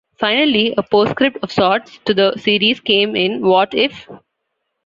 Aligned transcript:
Finally, 0.17 0.73
a 0.79 0.81
postscript 0.81 1.37
of 1.43 1.51
sorts 1.51 1.99
to 2.05 2.13
the 2.15 2.35
series 2.35 2.79
came 2.79 3.15
in 3.15 3.39
What 3.45 3.71
If... 3.75 4.09